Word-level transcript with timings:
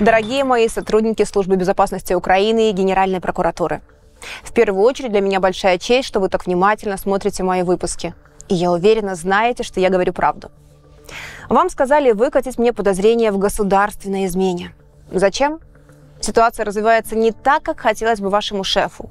Дорогие 0.00 0.44
мои 0.44 0.66
сотрудники 0.66 1.24
Службы 1.24 1.56
безопасности 1.56 2.14
Украины 2.14 2.70
и 2.70 2.72
Генеральной 2.72 3.20
прокуратуры. 3.20 3.82
В 4.42 4.50
первую 4.54 4.82
очередь 4.82 5.12
для 5.12 5.20
меня 5.20 5.40
большая 5.40 5.76
честь, 5.76 6.08
что 6.08 6.20
вы 6.20 6.30
так 6.30 6.46
внимательно 6.46 6.96
смотрите 6.96 7.42
мои 7.42 7.62
выпуски. 7.62 8.14
И 8.48 8.54
я 8.54 8.72
уверена, 8.72 9.14
знаете, 9.14 9.62
что 9.62 9.78
я 9.78 9.90
говорю 9.90 10.14
правду. 10.14 10.50
Вам 11.50 11.68
сказали 11.68 12.12
выкатить 12.12 12.56
мне 12.56 12.72
подозрение 12.72 13.30
в 13.30 13.36
государственной 13.36 14.24
измене. 14.24 14.74
Зачем? 15.12 15.60
Ситуация 16.18 16.64
развивается 16.64 17.14
не 17.14 17.32
так, 17.32 17.62
как 17.62 17.80
хотелось 17.80 18.20
бы 18.20 18.30
вашему 18.30 18.64
шефу. 18.64 19.10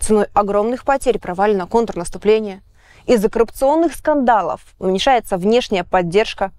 Ценой 0.00 0.26
огромных 0.34 0.84
потерь 0.84 1.20
провалено 1.20 1.68
контрнаступление. 1.68 2.62
Из-за 3.06 3.30
коррупционных 3.30 3.94
скандалов 3.94 4.60
уменьшается 4.80 5.36
внешняя 5.36 5.84
поддержка. 5.84 6.50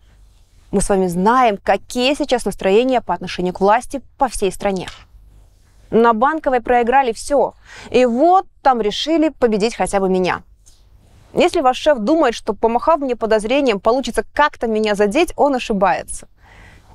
Мы 0.69 0.81
с 0.81 0.89
вами 0.89 1.07
знаем, 1.07 1.57
какие 1.57 2.13
сейчас 2.13 2.43
настроения 2.43 3.01
по 3.01 3.13
отношению 3.13 3.53
к 3.53 3.61
власти 3.61 4.01
по 4.17 4.27
всей 4.27 4.51
стране. 4.51 4.87
На 5.91 6.13
Банковой 6.13 6.59
проиграли 6.59 7.13
все. 7.13 7.53
И 7.89 8.05
вот 8.05 8.45
там 8.61 8.81
решили 8.81 9.29
победить 9.29 9.75
хотя 9.75 10.01
бы 10.01 10.09
меня. 10.09 10.43
Если 11.33 11.61
ваш 11.61 11.77
шеф 11.77 11.99
думает, 11.99 12.35
что 12.35 12.53
помахав 12.53 12.99
мне 12.99 13.15
подозрением, 13.15 13.79
получится 13.79 14.25
как-то 14.33 14.67
меня 14.67 14.95
задеть, 14.95 15.31
он 15.37 15.55
ошибается. 15.55 16.27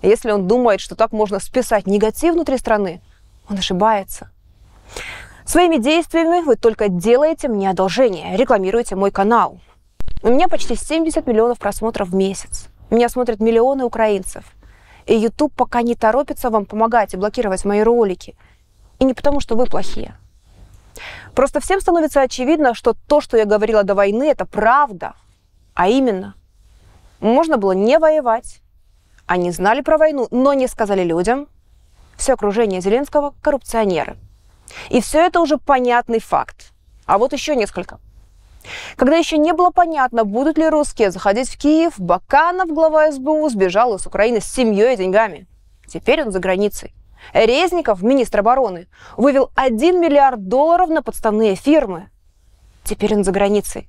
Если 0.03 0.31
он 0.31 0.49
думает, 0.49 0.81
что 0.81 0.95
так 0.95 1.13
можно 1.13 1.39
списать 1.39 1.87
негатив 1.87 2.35
внутри 2.35 2.59
страны, 2.59 3.01
он 3.49 3.59
ошибается. 3.59 4.31
Своими 5.47 5.77
действиями 5.77 6.45
вы 6.45 6.57
только 6.57 6.89
делаете 6.89 7.49
мне 7.49 7.71
одолжение, 7.71 8.37
рекламируете 8.37 8.97
мой 8.97 9.11
канал. 9.11 9.61
У 10.23 10.29
меня 10.29 10.49
почти 10.49 10.77
70 10.77 11.27
миллионов 11.27 11.59
просмотров 11.59 12.09
в 12.09 12.15
месяц. 12.15 12.69
Меня 12.93 13.09
смотрят 13.09 13.41
миллионы 13.41 13.85
украинцев. 13.85 14.45
И 15.07 15.17
YouTube 15.17 15.53
пока 15.55 15.83
не 15.83 15.97
торопится 15.97 16.51
вам 16.51 16.65
помогать 16.65 17.15
и 17.15 17.17
блокировать 17.17 17.65
мои 17.65 17.83
ролики– 17.83 18.37
и 19.03 19.05
не 19.05 19.15
потому, 19.15 19.41
что 19.41 19.57
вы 19.57 19.67
плохие. 19.67 20.15
Просто 21.35 21.59
всем 21.59 21.81
становится 21.81 22.21
очевидно, 22.21 22.73
что 22.73 22.95
то, 22.95 23.21
что 23.21 23.37
я 23.37 23.45
говорила 23.45 23.83
до 23.83 23.97
войны, 23.97 24.31
это 24.31 24.47
правда. 24.47 25.15
А 25.75 25.89
именно, 25.89 26.35
можно 27.19 27.57
было 27.57 27.73
не 27.73 27.99
воевать. 27.99 28.61
Они 29.27 29.51
знали 29.51 29.81
про 29.81 29.99
войну, 29.99 30.29
но 30.31 30.53
не 30.53 30.69
сказали 30.69 31.03
людям. 31.03 31.49
Все 32.17 32.35
окружение 32.35 32.81
Зеленского– 32.81 33.35
коррупционеры. 33.43 34.17
И 34.89 35.01
все 35.01 35.27
это 35.27 35.41
уже 35.41 35.59
понятный 35.59 36.21
факт. 36.21 36.73
А 37.05 37.19
вот 37.19 37.33
еще 37.33 37.57
несколько. 37.57 37.99
Когда 38.97 39.17
еще 39.17 39.39
не 39.39 39.53
было 39.53 39.71
понятно, 39.71 40.25
будут 40.25 40.59
ли 40.59 40.69
русские 40.69 41.11
заходить 41.11 41.49
в 41.49 41.59
Киев, 41.59 41.95
Баканов, 41.99 42.69
глава 42.69 43.11
СБУ, 43.11 43.49
сбежал 43.49 43.95
из 43.97 44.07
Украины 44.07 44.41
с 44.41 44.47
семьей 44.47 44.95
и 44.95 44.97
деньгами. 44.97 45.47
Теперь 45.87 46.23
он 46.23 46.33
за 46.33 46.39
границей. 46.39 46.95
Резников, 47.33 48.03
министр 48.03 48.41
обороны, 48.41 48.89
вывел 49.17 49.51
1 49.55 50.01
миллиард 50.01 50.49
долларов 50.49 50.89
на 50.89 51.03
подставные 51.03 51.55
фирмы. 51.55 52.11
Теперь 52.85 53.15
он 53.15 53.25
за 53.25 53.33
границей. 53.33 53.89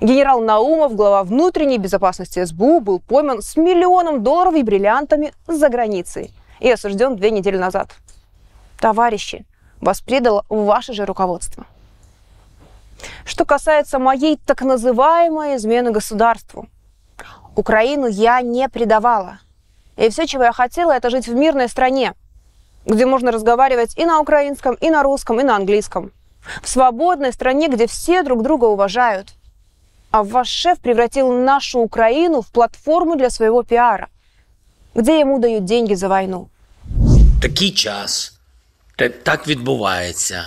Генерал 0.00 0.40
Наумов, 0.40 0.94
глава 0.94 1.24
внутренней 1.24 1.78
безопасности 1.78 2.44
СБУ, 2.44 2.80
был 2.80 3.00
пойман 3.00 3.42
с 3.42 3.56
миллионом 3.56 4.22
долларов 4.22 4.54
и 4.54 4.62
бриллиантами 4.62 5.32
за 5.46 5.68
границей 5.68 6.32
и 6.60 6.70
осужден 6.70 7.16
две 7.16 7.30
недели 7.30 7.56
назад. 7.56 7.90
Товарищи, 8.78 9.44
вас 9.80 10.00
предало 10.00 10.44
ваше 10.48 10.92
же 10.92 11.04
руководство. 11.04 11.66
Что 13.24 13.44
касается 13.44 13.98
моей 13.98 14.38
так 14.46 14.62
называемой 14.62 15.56
измены 15.56 15.90
государству, 15.90 16.68
Украину 17.56 18.06
я 18.06 18.40
не 18.42 18.68
предавала. 18.68 19.38
И 19.96 20.08
все, 20.08 20.26
чего 20.26 20.44
я 20.44 20.52
хотела, 20.52 20.92
это 20.92 21.10
жить 21.10 21.28
в 21.28 21.34
мирной 21.34 21.68
стране, 21.68 22.14
где 22.86 23.06
можно 23.06 23.30
разговаривать 23.30 23.98
и 23.98 24.04
на 24.06 24.20
украинском, 24.20 24.74
и 24.74 24.90
на 24.90 25.02
русском, 25.02 25.40
и 25.40 25.44
на 25.44 25.56
английском. 25.56 26.10
В 26.62 26.68
свободной 26.68 27.32
стране, 27.32 27.68
где 27.68 27.86
все 27.86 28.22
друг 28.22 28.42
друга 28.42 28.64
уважают. 28.64 29.34
А 30.10 30.22
ваш 30.22 30.48
шеф 30.48 30.78
превратил 30.78 31.32
нашу 31.32 31.78
Украину 31.80 32.42
в 32.42 32.50
платформу 32.50 33.16
для 33.16 33.30
своего 33.30 33.62
пиара, 33.62 34.08
где 34.94 35.20
ему 35.20 35.38
дают 35.38 35.64
деньги 35.64 35.94
за 35.94 36.08
войну. 36.08 36.48
Такий 37.40 37.70
час, 37.70 38.38
так 39.22 39.48
відбувається. 39.48 40.44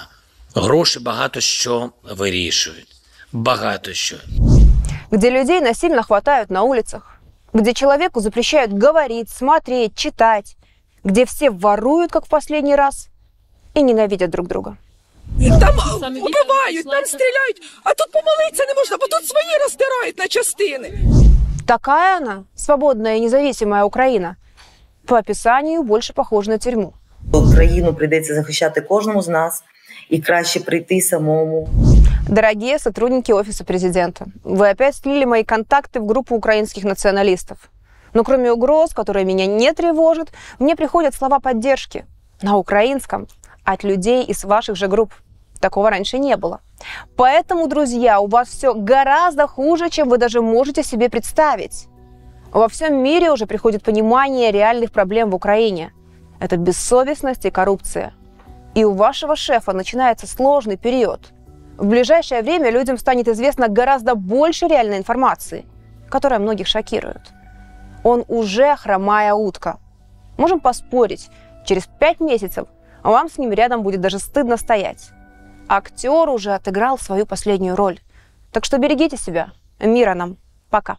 Гроші 0.54 1.00
багато 1.00 1.40
що 1.40 1.90
вирішують. 2.02 2.96
Багато 3.32 3.92
що. 3.92 4.16
Где 5.12 5.30
людей 5.30 5.60
насильно 5.60 6.02
хватают 6.02 6.50
на 6.50 6.62
улицах, 6.62 7.20
где 7.52 7.72
человеку 7.72 8.20
запрещают 8.20 8.72
говорить, 8.72 9.28
смотреть, 9.28 9.94
читать, 9.94 10.56
где 11.04 11.24
все 11.24 11.50
воруют, 11.50 12.12
как 12.12 12.26
в 12.26 12.28
последний 12.28 12.76
раз, 12.76 13.08
и 13.74 13.82
ненавидят 13.82 14.30
друг 14.30 14.46
друга. 14.46 14.76
Там 15.38 15.74
убивають, 16.04 16.84
там 16.84 17.04
стріляють, 17.04 17.62
а 17.84 17.94
тут 17.94 18.12
помолитися 18.12 18.64
не 18.68 18.74
можна, 18.74 18.96
бо 19.00 19.06
тут 19.06 19.28
свої 19.28 19.58
розтирають 19.62 20.18
на 20.18 20.28
частини. 20.28 20.98
Такая 21.66 22.18
она, 22.18 22.44
свободная 22.56 23.16
и 23.16 23.20
независимая 23.20 23.84
Украина, 23.84 24.36
по 25.06 25.18
описанию 25.18 25.82
больше 25.82 26.12
похожа 26.12 26.50
на 26.50 26.58
тюрьму. 26.58 26.92
Україну 27.31 27.93
прийдеться 27.93 28.35
захищати 28.35 28.81
кожному 28.81 29.21
з 29.21 29.27
нас, 29.27 29.63
і 30.09 30.19
краще 30.19 30.59
прийти 30.59 31.01
самому. 31.01 31.69
Дорогие 32.27 32.79
сотрудники 32.79 33.33
Офиса 33.33 33.63
президента, 33.63 34.25
вы 34.43 34.71
опять 34.71 34.95
слили 34.95 35.25
мои 35.25 35.43
контакты 35.43 35.99
в 35.99 36.05
группу 36.05 36.35
украинских 36.35 36.83
националистов. 36.83 37.57
Но 38.13 38.23
кроме 38.23 38.51
угроз, 38.51 38.93
которые 38.93 39.25
меня 39.25 39.45
не 39.45 39.73
тревожат, 39.73 40.33
мне 40.59 40.75
приходят 40.75 41.13
слова 41.13 41.39
поддержки 41.39 42.05
на 42.41 42.57
украинском 42.57 43.27
от 43.63 43.83
людей 43.83 44.23
из 44.23 44.45
ваших 44.45 44.75
же 44.75 44.87
групп. 44.87 45.13
Такого 45.59 45.89
раньше 45.89 46.17
не 46.17 46.35
было. 46.35 46.59
Поэтому, 47.17 47.67
друзья, 47.67 48.19
у 48.19 48.27
вас 48.27 48.49
все 48.49 48.73
гораздо 48.73 49.47
хуже, 49.47 49.89
чем 49.89 50.09
вы 50.09 50.17
даже 50.17 50.41
можете 50.41 50.83
себе 50.83 51.09
представить. 51.09 51.87
Во 52.51 52.67
всем 52.67 53.03
мире 53.03 53.31
уже 53.31 53.45
приходит 53.45 53.83
понимание 53.83 54.51
реальных 54.51 54.91
проблем 54.91 55.29
в 55.29 55.35
Украине. 55.35 55.91
Это 56.39 56.57
бессовестность 56.57 57.45
и 57.45 57.51
коррупция. 57.51 58.13
И 58.73 58.83
у 58.83 58.93
вашего 58.93 59.35
шефа 59.35 59.73
начинается 59.73 60.27
сложный 60.27 60.77
период. 60.77 61.31
В 61.77 61.87
ближайшее 61.87 62.41
время 62.41 62.69
людям 62.69 62.97
станет 62.97 63.27
известно 63.27 63.67
гораздо 63.67 64.15
больше 64.15 64.67
реальной 64.67 64.97
информации, 64.97 65.65
которая 66.09 66.39
многих 66.39 66.67
шокирует. 66.67 67.33
Он 68.03 68.23
уже 68.27 68.75
хромая 68.75 69.33
утка. 69.33 69.79
Можем 70.37 70.59
поспорить, 70.59 71.29
через 71.65 71.87
пять 71.99 72.19
месяцев 72.19 72.67
вам 73.03 73.29
с 73.29 73.37
ним 73.37 73.51
рядом 73.51 73.83
будет 73.83 74.01
даже 74.01 74.19
стыдно 74.19 74.57
стоять. 74.57 75.09
Актер 75.67 76.29
уже 76.29 76.53
отыграл 76.53 76.97
свою 76.97 77.25
последнюю 77.25 77.75
роль. 77.75 77.99
Так 78.51 78.65
что 78.65 78.77
берегите 78.77 79.17
себя. 79.17 79.49
Мира 79.79 80.13
нам. 80.13 80.37
Пока. 80.69 80.97